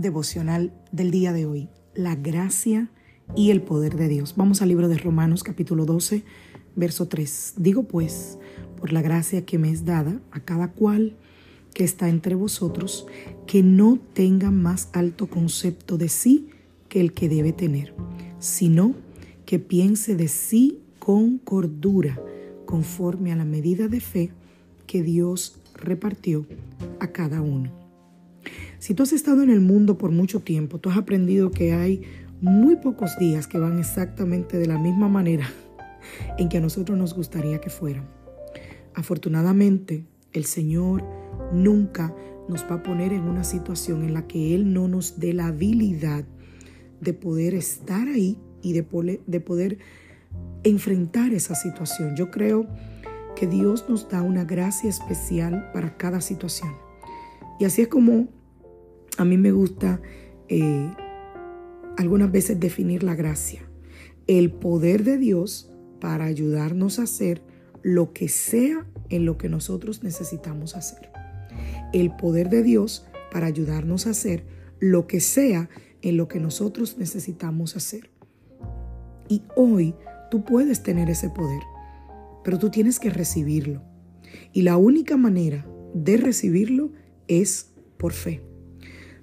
Devocional 0.00 0.72
del 0.92 1.10
día 1.10 1.32
de 1.32 1.46
hoy, 1.46 1.68
la 1.94 2.16
gracia 2.16 2.90
y 3.36 3.50
el 3.50 3.62
poder 3.62 3.96
de 3.96 4.08
Dios. 4.08 4.34
Vamos 4.36 4.62
al 4.62 4.68
libro 4.68 4.88
de 4.88 4.98
Romanos 4.98 5.42
capítulo 5.42 5.84
12, 5.84 6.24
verso 6.74 7.08
3. 7.08 7.54
Digo 7.58 7.84
pues, 7.84 8.38
por 8.76 8.92
la 8.92 9.02
gracia 9.02 9.44
que 9.44 9.58
me 9.58 9.70
es 9.70 9.84
dada 9.84 10.20
a 10.30 10.40
cada 10.40 10.72
cual 10.72 11.16
que 11.74 11.84
está 11.84 12.08
entre 12.08 12.34
vosotros, 12.34 13.06
que 13.46 13.62
no 13.62 13.98
tenga 14.14 14.50
más 14.50 14.88
alto 14.92 15.28
concepto 15.28 15.98
de 15.98 16.08
sí 16.08 16.48
que 16.88 17.00
el 17.00 17.12
que 17.12 17.28
debe 17.28 17.52
tener, 17.52 17.94
sino 18.38 18.94
que 19.46 19.58
piense 19.58 20.16
de 20.16 20.28
sí 20.28 20.80
con 20.98 21.38
cordura, 21.38 22.20
conforme 22.66 23.32
a 23.32 23.36
la 23.36 23.44
medida 23.44 23.88
de 23.88 24.00
fe 24.00 24.30
que 24.86 25.02
Dios 25.02 25.60
repartió 25.74 26.46
a 26.98 27.08
cada 27.08 27.42
uno. 27.42 27.79
Si 28.80 28.94
tú 28.94 29.02
has 29.02 29.12
estado 29.12 29.42
en 29.42 29.50
el 29.50 29.60
mundo 29.60 29.98
por 29.98 30.10
mucho 30.10 30.40
tiempo, 30.40 30.78
tú 30.78 30.88
has 30.88 30.96
aprendido 30.96 31.50
que 31.50 31.74
hay 31.74 32.00
muy 32.40 32.76
pocos 32.76 33.18
días 33.18 33.46
que 33.46 33.58
van 33.58 33.78
exactamente 33.78 34.56
de 34.56 34.66
la 34.66 34.78
misma 34.78 35.06
manera 35.06 35.46
en 36.38 36.48
que 36.48 36.56
a 36.56 36.60
nosotros 36.62 36.96
nos 36.96 37.12
gustaría 37.12 37.60
que 37.60 37.68
fueran. 37.68 38.08
Afortunadamente, 38.94 40.06
el 40.32 40.46
Señor 40.46 41.04
nunca 41.52 42.14
nos 42.48 42.62
va 42.62 42.76
a 42.76 42.82
poner 42.82 43.12
en 43.12 43.24
una 43.24 43.44
situación 43.44 44.02
en 44.02 44.14
la 44.14 44.26
que 44.26 44.54
Él 44.54 44.72
no 44.72 44.88
nos 44.88 45.20
dé 45.20 45.34
la 45.34 45.48
habilidad 45.48 46.24
de 47.02 47.12
poder 47.12 47.52
estar 47.52 48.08
ahí 48.08 48.38
y 48.62 48.72
de 48.72 48.82
poder, 48.82 49.20
de 49.26 49.40
poder 49.40 49.78
enfrentar 50.64 51.34
esa 51.34 51.54
situación. 51.54 52.16
Yo 52.16 52.30
creo 52.30 52.66
que 53.36 53.46
Dios 53.46 53.90
nos 53.90 54.08
da 54.08 54.22
una 54.22 54.44
gracia 54.44 54.88
especial 54.88 55.70
para 55.74 55.98
cada 55.98 56.22
situación. 56.22 56.72
Y 57.58 57.66
así 57.66 57.82
es 57.82 57.88
como 57.88 58.39
a 59.16 59.24
mí 59.24 59.36
me 59.36 59.52
gusta 59.52 60.00
eh, 60.48 60.90
algunas 61.96 62.32
veces 62.32 62.58
definir 62.58 63.02
la 63.02 63.14
gracia. 63.14 63.62
El 64.26 64.52
poder 64.52 65.04
de 65.04 65.18
Dios 65.18 65.70
para 66.00 66.24
ayudarnos 66.24 66.98
a 66.98 67.02
hacer 67.02 67.42
lo 67.82 68.12
que 68.12 68.28
sea 68.28 68.86
en 69.08 69.26
lo 69.26 69.38
que 69.38 69.48
nosotros 69.48 70.02
necesitamos 70.02 70.76
hacer. 70.76 71.10
El 71.92 72.14
poder 72.16 72.48
de 72.48 72.62
Dios 72.62 73.06
para 73.32 73.46
ayudarnos 73.46 74.06
a 74.06 74.10
hacer 74.10 74.44
lo 74.78 75.06
que 75.06 75.20
sea 75.20 75.68
en 76.02 76.16
lo 76.16 76.28
que 76.28 76.40
nosotros 76.40 76.96
necesitamos 76.98 77.76
hacer. 77.76 78.10
Y 79.28 79.42
hoy 79.56 79.94
tú 80.30 80.44
puedes 80.44 80.82
tener 80.82 81.10
ese 81.10 81.28
poder, 81.28 81.62
pero 82.42 82.58
tú 82.58 82.70
tienes 82.70 82.98
que 82.98 83.10
recibirlo. 83.10 83.82
Y 84.52 84.62
la 84.62 84.76
única 84.76 85.16
manera 85.16 85.66
de 85.94 86.16
recibirlo 86.16 86.92
es 87.28 87.72
por 87.98 88.12
fe. 88.12 88.49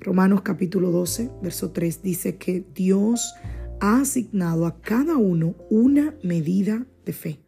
Romanos 0.08 0.40
capítulo 0.42 0.90
12, 0.92 1.32
verso 1.42 1.72
3 1.72 2.02
dice 2.02 2.38
que 2.38 2.64
Dios 2.74 3.36
ha 3.82 4.00
asignado 4.00 4.66
a 4.66 4.80
cada 4.80 5.18
uno 5.18 5.54
una 5.70 6.16
medida 6.24 6.88
de 7.06 7.12
fe. 7.12 7.42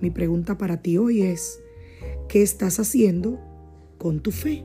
Mi 0.00 0.10
pregunta 0.10 0.58
para 0.58 0.82
ti 0.82 0.98
hoy 0.98 1.22
es, 1.22 1.60
¿qué 2.28 2.42
estás 2.42 2.80
haciendo 2.80 3.38
con 3.98 4.18
tu 4.18 4.32
fe? 4.32 4.64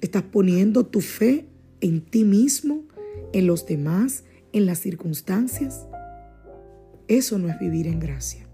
¿Estás 0.00 0.22
poniendo 0.22 0.86
tu 0.86 1.00
fe 1.00 1.48
en 1.80 2.00
ti 2.00 2.22
mismo, 2.22 2.84
en 3.32 3.48
los 3.48 3.66
demás, 3.66 4.22
en 4.52 4.66
las 4.66 4.78
circunstancias? 4.78 5.84
Eso 7.08 7.40
no 7.40 7.48
es 7.48 7.58
vivir 7.58 7.88
en 7.88 7.98
gracia. 7.98 8.46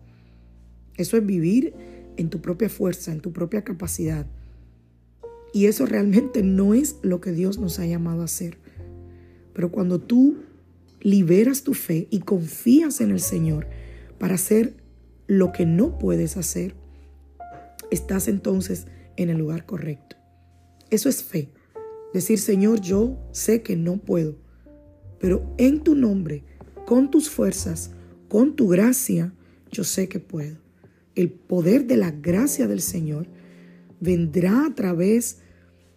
Eso 0.97 1.19
es 1.19 1.27
vivir 1.27 1.75
en 2.17 2.31
tu 2.31 2.41
propia 2.41 2.71
fuerza, 2.71 3.13
en 3.13 3.21
tu 3.21 3.35
propia 3.35 3.65
capacidad 3.65 4.27
y 5.53 5.67
eso 5.67 5.87
realmente 5.87 6.43
no 6.43 6.75
es 6.75 6.97
lo 7.03 7.21
que 7.21 7.33
Dios 7.33 7.59
nos 7.59 7.79
ha 7.79 7.87
llamado 7.87 8.23
a 8.23 8.27
hacer. 8.27 8.59
Pero 9.53 9.71
cuando 9.71 10.01
tú 10.01 10.37
liberas 11.01 11.63
tu 11.63 11.75
fe 11.75 12.09
y 12.11 12.21
confías 12.21 13.01
en 13.01 13.11
el 13.11 13.21
Señor 13.21 13.67
para 14.19 14.35
hacer 14.35 14.75
lo 15.27 15.53
que 15.53 15.67
no 15.67 15.99
puedes 15.99 16.37
hacer, 16.37 16.75
estás 17.91 18.29
entonces 18.29 18.87
en 19.17 19.29
el 19.29 19.39
lugar 19.39 19.67
correcto. 19.67 20.17
Eso 20.91 21.09
es 21.09 21.23
fe. 21.23 21.51
Decir, 22.15 22.39
Señor, 22.39 22.81
yo 22.81 23.19
sé 23.33 23.63
que 23.63 23.77
no 23.77 23.97
puedo, 23.97 24.37
pero 25.19 25.55
en 25.57 25.81
tu 25.81 25.95
nombre, 25.95 26.45
con 26.87 27.11
tus 27.11 27.31
fuerzas, 27.31 27.91
con 28.29 28.57
tu 28.57 28.69
gracia, 28.69 29.33
yo 29.71 29.85
sé 29.85 30.09
que 30.09 30.21
puedo. 30.21 30.57
El 31.15 31.31
poder 31.31 31.87
de 31.87 31.97
la 31.97 32.11
gracia 32.11 32.67
del 32.67 32.81
Señor 32.81 33.27
vendrá 34.03 34.67
a 34.67 34.75
través 34.75 35.39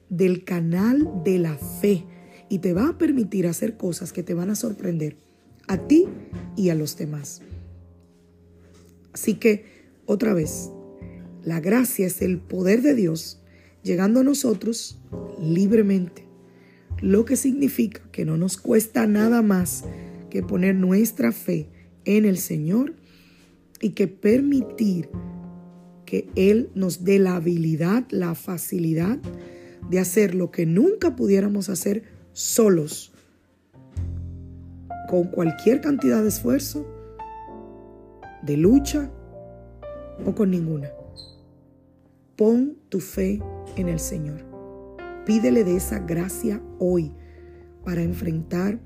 del 0.10 0.44
canal 0.44 1.24
de 1.26 1.40
la 1.40 1.58
fe 1.58 2.06
y 2.50 2.60
te 2.60 2.72
va 2.72 2.90
a 2.90 2.98
permitir 3.00 3.48
hacer 3.48 3.78
cosas 3.78 4.14
que 4.14 4.22
te 4.22 4.36
van 4.36 4.52
a 4.52 4.56
sorprender 4.56 5.18
a 5.68 5.88
ti 5.88 6.06
y 6.56 6.70
a 6.70 6.76
los 6.76 6.98
demás. 6.98 7.42
Así 9.12 9.34
que, 9.34 9.66
otra 10.06 10.36
vez, 10.36 10.70
la 11.44 11.60
gracia 11.60 12.06
es 12.06 12.22
el 12.22 12.38
poder 12.38 12.84
de 12.84 12.94
Dios 12.94 13.42
llegando 13.82 14.20
a 14.20 14.24
nosotros 14.24 15.00
libremente, 15.42 16.28
lo 17.02 17.26
que 17.26 17.36
significa 17.36 18.02
que 18.12 18.24
no 18.24 18.38
nos 18.38 18.58
cuesta 18.58 19.08
nada 19.08 19.42
más 19.42 19.84
que 20.30 20.44
poner 20.44 20.76
nuestra 20.76 21.32
fe 21.32 21.70
en 22.04 22.26
el 22.26 22.38
Señor 22.38 22.94
y 23.82 23.92
que 23.92 24.08
permitir 24.08 25.10
Él 26.36 26.70
nos 26.76 27.04
dé 27.04 27.20
la 27.20 27.36
habilidad, 27.36 28.06
la 28.10 28.36
facilidad 28.36 29.20
de 29.90 30.00
hacer 30.00 30.36
lo 30.36 30.52
que 30.52 30.66
nunca 30.66 31.16
pudiéramos 31.16 31.70
hacer 31.70 32.04
solos, 32.34 33.14
con 35.10 35.26
cualquier 35.26 35.82
cantidad 35.82 36.22
de 36.22 36.30
esfuerzo, 36.30 36.86
de 38.42 38.58
lucha 38.58 39.12
o 40.26 40.34
con 40.34 40.52
ninguna. 40.52 40.90
Pon 42.36 42.78
tu 42.90 43.00
fe 43.00 43.42
en 43.76 43.88
el 43.88 44.00
Señor. 44.00 44.44
Pídele 45.26 45.64
de 45.64 45.76
esa 45.76 46.00
gracia 46.00 46.62
hoy 46.80 47.12
para 47.84 48.02
enfrentar 48.02 48.80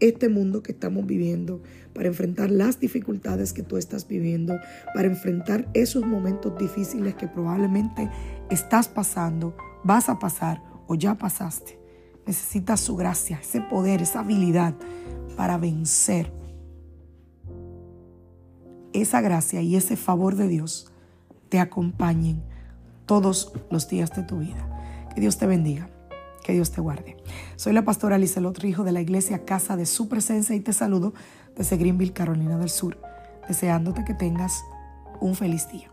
este 0.00 0.28
mundo 0.28 0.62
que 0.62 0.72
estamos 0.72 1.06
viviendo, 1.06 1.62
para 1.94 2.08
enfrentar 2.08 2.50
las 2.50 2.78
dificultades 2.78 3.52
que 3.52 3.62
tú 3.62 3.76
estás 3.76 4.06
viviendo, 4.06 4.58
para 4.94 5.08
enfrentar 5.08 5.68
esos 5.74 6.06
momentos 6.06 6.56
difíciles 6.58 7.14
que 7.14 7.28
probablemente 7.28 8.10
estás 8.50 8.88
pasando, 8.88 9.56
vas 9.84 10.08
a 10.08 10.18
pasar 10.18 10.62
o 10.86 10.94
ya 10.94 11.16
pasaste. 11.16 11.78
Necesitas 12.26 12.80
su 12.80 12.96
gracia, 12.96 13.38
ese 13.40 13.60
poder, 13.60 14.02
esa 14.02 14.20
habilidad 14.20 14.74
para 15.36 15.56
vencer. 15.56 16.32
Esa 18.92 19.20
gracia 19.20 19.62
y 19.62 19.76
ese 19.76 19.96
favor 19.96 20.36
de 20.36 20.48
Dios 20.48 20.92
te 21.48 21.58
acompañen 21.58 22.42
todos 23.06 23.52
los 23.70 23.88
días 23.88 24.14
de 24.14 24.22
tu 24.22 24.38
vida. 24.38 25.08
Que 25.14 25.20
Dios 25.20 25.38
te 25.38 25.46
bendiga. 25.46 25.90
Que 26.48 26.54
Dios 26.54 26.70
te 26.70 26.80
guarde. 26.80 27.18
Soy 27.56 27.74
la 27.74 27.84
pastora 27.84 28.16
Alice 28.16 28.40
Hijo 28.62 28.82
de 28.82 28.90
la 28.90 29.02
iglesia 29.02 29.44
Casa 29.44 29.76
de 29.76 29.84
Su 29.84 30.08
Presencia 30.08 30.56
y 30.56 30.60
te 30.60 30.72
saludo 30.72 31.12
desde 31.54 31.76
Greenville, 31.76 32.14
Carolina 32.14 32.56
del 32.56 32.70
Sur, 32.70 32.98
deseándote 33.46 34.02
que 34.02 34.14
tengas 34.14 34.64
un 35.20 35.34
feliz 35.34 35.68
día. 35.70 35.90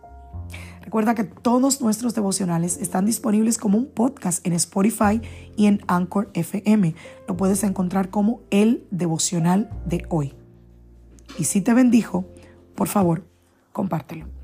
Recuerda 0.79 1.13
que 1.13 1.25
todos 1.25 1.81
nuestros 1.81 2.15
devocionales 2.15 2.77
están 2.77 3.05
disponibles 3.05 3.57
como 3.57 3.77
un 3.77 3.87
podcast 3.87 4.47
en 4.47 4.53
Spotify 4.53 5.21
y 5.57 5.65
en 5.65 5.81
Anchor 5.87 6.31
FM. 6.33 6.95
Lo 7.27 7.35
puedes 7.35 7.61
encontrar 7.65 8.09
como 8.09 8.39
el 8.49 8.87
devocional 8.91 9.69
de 9.85 10.05
hoy. 10.07 10.35
Y 11.37 11.43
si 11.43 11.59
te 11.59 11.73
bendijo, 11.73 12.23
por 12.75 12.87
favor, 12.87 13.25
compártelo. 13.73 14.34